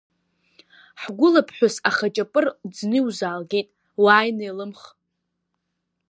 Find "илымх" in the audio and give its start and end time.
4.49-4.81